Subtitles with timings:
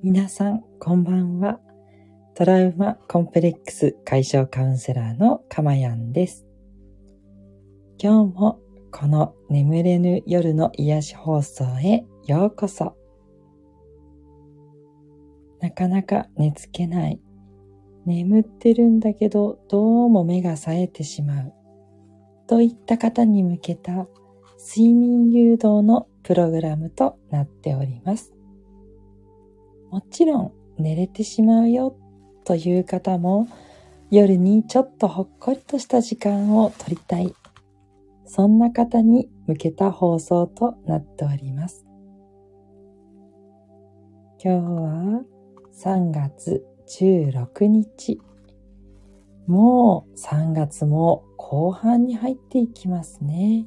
[0.00, 1.58] 皆さん、こんばんは。
[2.36, 6.46] トラウマコンプレックス解消カウンセラーのかまやんです。
[8.00, 8.60] 今日も
[8.92, 12.96] この眠れぬ夜の癒し放送へようこそ。
[15.60, 17.20] なかなか寝つけない。
[18.06, 21.52] 眠ってるんだけどどうも目が冴えてしまう。
[22.46, 24.06] といった方に向けた
[24.64, 28.37] 睡眠誘導のプログラムとなっております。
[29.90, 31.96] もちろん寝れてしまうよ
[32.44, 33.48] という方も
[34.10, 37.34] 夜にちょっとほっこりとした時間を取りたい。
[38.24, 41.86] そんな方に向けた放送となっております。
[44.42, 45.24] 今日は
[45.72, 48.20] 3月16日。
[49.46, 53.66] もう3月も後半に入っていきますね。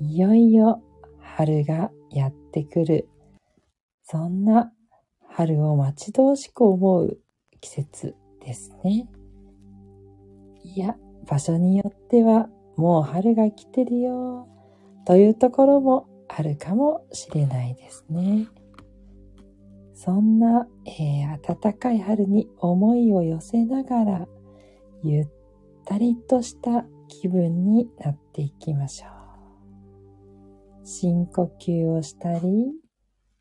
[0.00, 0.82] いよいよ
[1.18, 3.08] 春がやってくる。
[4.02, 4.72] そんな
[5.32, 7.18] 春を待ち遠しく思う
[7.60, 8.14] 季節
[8.44, 9.08] ですね。
[10.62, 14.48] いや、場所によってはもう春が来てるよ
[15.06, 18.48] というところもあるかもしれないですね。
[19.94, 24.28] そんな、えー、暖かい春に思いを寄せながら
[25.02, 25.28] ゆっ
[25.84, 30.86] たりとした気分になっていきましょう。
[30.86, 32.72] 深呼吸をしたり、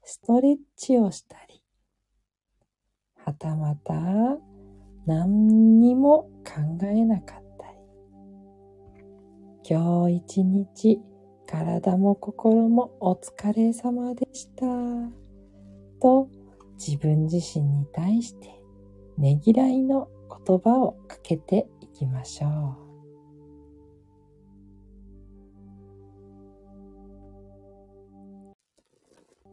[0.04, 1.49] ストレッチをしたり、
[3.30, 3.94] はたまた
[5.06, 7.76] 何にも考えなかったり、
[9.70, 11.00] 今日一日
[11.46, 14.66] 体も心もお疲れ様でした。
[16.02, 16.28] と
[16.80, 18.64] 自分自身に対して
[19.20, 20.08] ねぎらいの
[20.48, 22.90] 言葉をかけていきましょう。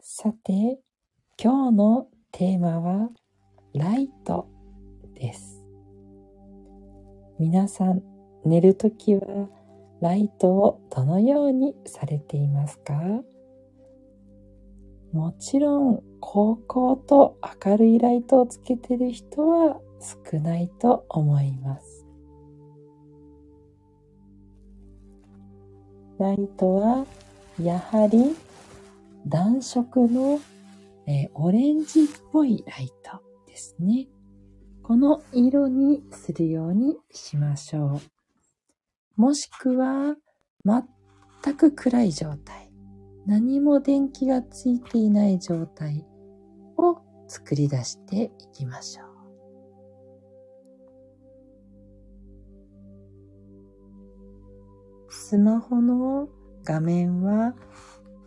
[0.01, 0.81] さて、
[1.39, 3.11] 今日のテーマは
[3.79, 4.49] ライト
[5.13, 5.63] です。
[7.39, 8.03] 皆さん、
[8.47, 9.51] 寝るときは
[10.01, 12.95] ライトをどのようにされていますか？
[15.13, 22.07] もちろん、高校と明るいライトをつけてる人は少ないと思います。
[26.19, 27.07] ライトは
[27.63, 28.35] やはり
[29.27, 30.41] 暖色の、
[31.07, 33.21] え、オレンジっぽいライト
[33.57, 34.07] ですね。
[34.83, 38.03] この色にするようにしましょ
[39.17, 39.21] う。
[39.21, 40.15] もしくは、
[40.63, 42.71] 全く暗い状態。
[43.25, 46.05] 何も電気がついていない状態
[46.77, 49.07] を作り出していきましょう。
[55.09, 56.29] スマホの
[56.63, 57.55] 画面は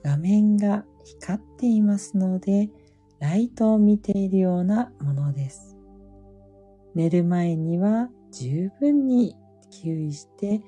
[0.03, 2.72] 画面が光っていますので、
[3.19, 5.78] ライトを見ているようなものです。
[6.96, 9.35] 寝る前には十分に
[9.69, 10.62] 注意して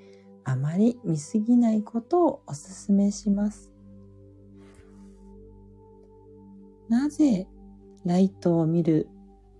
[0.44, 3.72] あまり見すぎないことをお勧めします。
[6.90, 7.48] なぜ
[8.06, 9.08] ライトを見る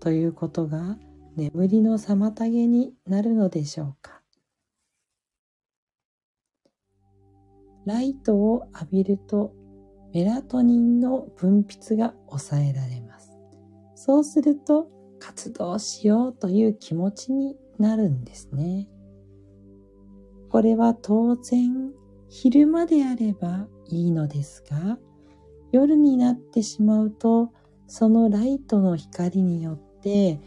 [0.00, 0.98] ということが
[1.36, 4.20] 眠りの妨げになるのでしょうか？
[7.86, 9.54] ライトを浴びると
[10.12, 13.32] メラトニンの分泌が抑えられます。
[13.94, 18.88] そうすると活動しようという気持ちになるんですね。
[20.50, 21.92] これは当然
[22.28, 24.98] 昼間であればいいのですが、
[25.72, 27.50] 夜になってしまうと
[27.86, 30.38] そのライトの光によって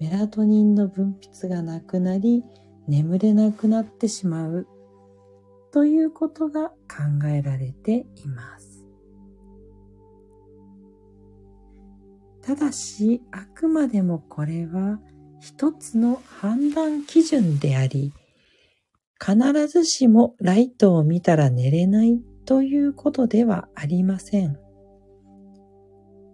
[0.00, 2.42] メラトニンの分泌がなくなり
[2.88, 4.66] 眠れなくなってしまう
[5.72, 8.71] ということが考えられています。
[12.42, 15.00] ただし、あくまでもこれは
[15.40, 18.12] 一つの判断基準であり、
[19.20, 24.58] 必ずしもライトを見たら寝れないということではありません。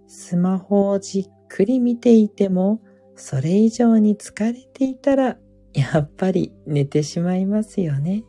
[0.06, 2.80] スマホをじっくり見ていても、
[3.14, 5.36] それ以上に疲れていたら、
[5.74, 8.24] やっぱり寝てしまいますよね。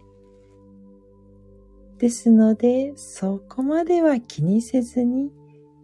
[1.97, 5.31] ですので、そこまでは気にせずに、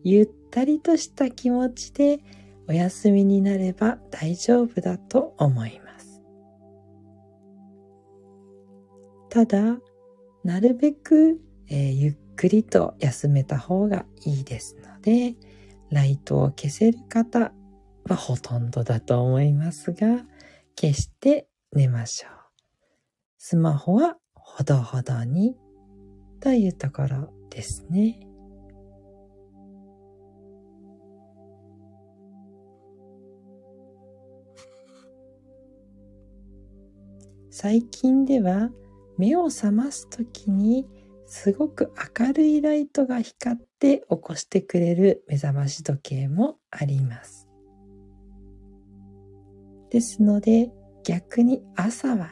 [0.04, 2.20] ゆったりとした気持ちで
[2.68, 6.22] お休みになれば大丈夫だと思います。
[9.30, 9.78] ただ、
[10.44, 15.36] なるべく、えー、ゆっくりと休めた方がいいですので、
[15.90, 17.52] ライトを消せる方
[18.08, 20.26] はほとんどだと思いますが、
[20.80, 22.32] 消して寝ましょう。
[23.38, 25.56] スマホはほどほどに
[26.40, 28.35] というところですね。
[37.58, 38.70] 最近では
[39.18, 40.86] 目を覚ますときに
[41.26, 47.48] すごく明るいライトが光って起こしてくれる目覚まし時計もあります。
[49.90, 50.70] ですので
[51.06, 52.32] 逆に朝は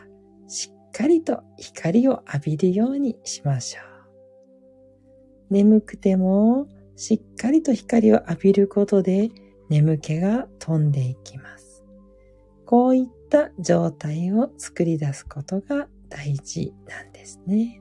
[0.49, 5.53] しっかりと光を浴びるようにしましょう。
[5.53, 6.67] 眠くても
[6.97, 9.29] しっかりと光を浴びることで
[9.69, 11.85] 眠気が飛んでいきます。
[12.65, 17.79] こういった状態を作り出すことが大事なんですね。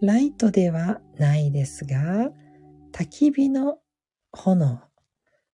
[0.00, 2.30] ライトではないですが、
[2.92, 3.78] 焚き火の
[4.30, 4.80] 炎。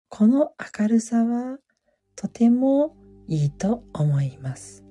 [0.08, 1.58] この明るさは
[2.16, 2.96] とても
[3.28, 4.89] いいと思います。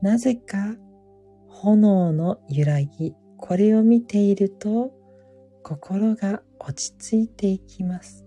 [0.00, 0.76] なぜか
[1.48, 4.92] 炎の揺らぎ、これを見ていると
[5.64, 8.24] 心が落ち着いていきます。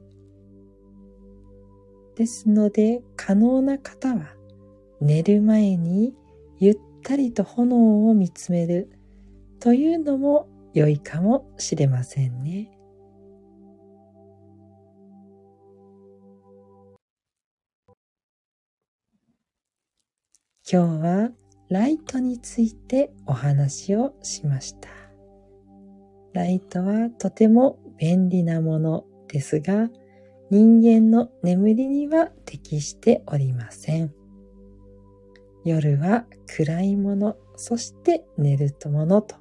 [2.16, 4.36] ですので可能な方は
[5.00, 6.14] 寝る前に
[6.60, 8.92] ゆったりと炎を見つめる
[9.60, 12.70] というのも良いかもしれませんね。
[20.70, 21.41] 今日は
[21.72, 24.90] ライトについてお話をしました。
[26.34, 29.90] ライトはとても便利なものですが、
[30.50, 34.14] 人間の眠りには適しておりません。
[35.64, 36.26] 夜は
[36.58, 39.36] 暗いもの、そして寝るとものと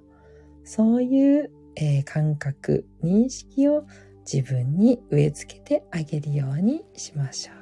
[0.62, 3.84] そういう、えー、感覚、認識を
[4.30, 7.59] 自分に植え付けてあげるようにしましょう。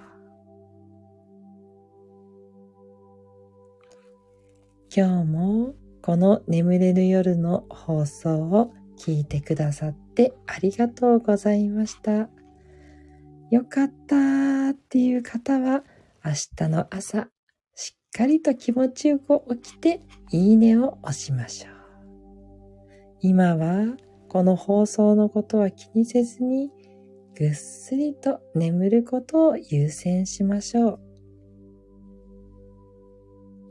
[4.95, 12.29] 今日もこの眠れる夜の放送を聞いてくださってありがとうございました。
[13.51, 15.85] よかったっていう方は
[16.25, 17.29] 明日の朝
[17.75, 20.01] しっかりと気持ちよく起きて
[20.33, 21.75] いいねを押しましょう。
[23.21, 23.97] 今は
[24.29, 26.71] この放送のことは気にせずに
[27.37, 31.08] ぐっすりと眠ることを優先しましょう。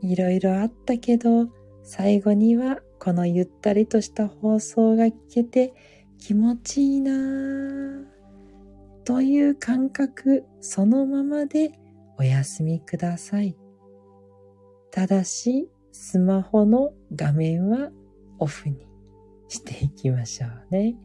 [0.02, 1.48] いろいろあったけど
[1.84, 5.74] 最後にはこのゆったりとした放送が聞けて
[6.18, 8.06] 気持ちいいなぁ
[9.06, 11.72] という感覚そのままで
[12.18, 13.56] お休みください。
[14.92, 17.90] ただしスマホの画面は
[18.40, 18.88] オフに。
[19.48, 20.96] していきましょうね。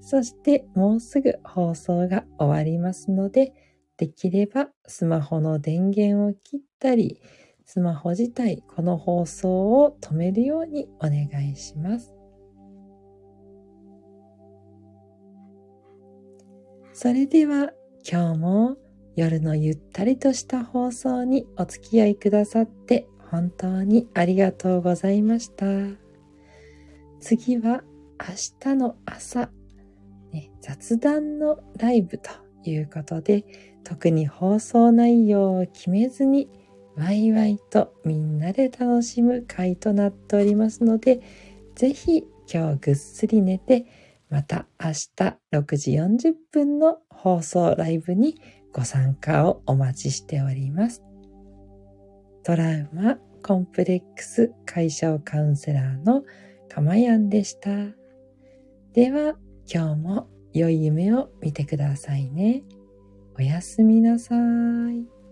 [0.00, 3.52] そしてもうすぐ放送が終わりますので、
[3.96, 7.20] できればスマホの電源を切ったり、
[7.64, 12.14] スマホ自体この放送を止めるようにお願いします。
[16.92, 17.72] それでは
[18.08, 18.76] 今日も
[19.16, 25.64] 夜のゆったりとした放送にお付き合いくださって本当にありがとうございました。
[27.20, 27.82] 次は
[28.20, 29.50] 明日の朝、
[30.32, 32.30] ね、雑談のライブと
[32.64, 33.44] いうことで、
[33.82, 36.48] 特に放送内容を決めずに、
[36.96, 41.20] ワイワイとみんなで楽しむ回となっておりますので、
[41.74, 43.86] ぜひ今日ぐっすり寝て、
[44.30, 48.40] また明日6時40分の放送ライブに
[48.72, 51.02] ご参加をお待ちしております。
[52.42, 56.22] トラウマ、コンプレックス解消カウンセラーの
[56.68, 57.70] かまやんでした。
[58.92, 59.36] では、
[59.72, 62.62] 今日も良い夢を見てくださいね。
[63.36, 65.23] おやすみなさい。